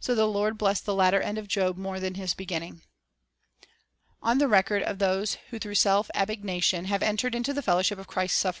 [0.00, 2.82] So the Lord blessed the latter end of Job more than his beginning."
[3.62, 3.68] 3
[4.24, 8.06] On the record of those who through self abnegation have entered into the fellowship of
[8.06, 8.60] Christ's sufferings, 'Job 19:7 21,